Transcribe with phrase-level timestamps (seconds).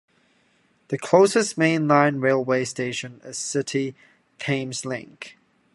[0.87, 3.93] The closest mainline railway station is City
[4.39, 5.33] Thameslink.